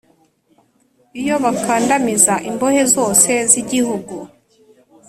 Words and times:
Iyo 1.21 1.35
bakandamiza 1.43 2.33
imbohe 2.49 2.81
zose 2.95 3.31
z’igihugu, 3.51 4.15